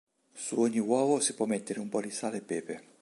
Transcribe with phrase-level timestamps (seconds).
[0.33, 2.83] Su ogni uovo si può mettere un po' di sale e pepe.